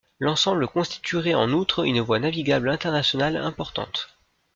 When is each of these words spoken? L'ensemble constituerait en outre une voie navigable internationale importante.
L'ensemble 0.17 0.67
constituerait 0.67 1.35
en 1.35 1.51
outre 1.51 1.85
une 1.85 2.01
voie 2.01 2.17
navigable 2.17 2.71
internationale 2.71 3.37
importante. 3.37 4.09